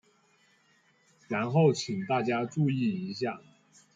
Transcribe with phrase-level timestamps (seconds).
[1.27, 3.39] 然後請大家注意一下